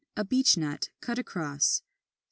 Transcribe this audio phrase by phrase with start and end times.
[0.17, 1.81] A Beech nut, cut across.
[1.81, 1.85] 32.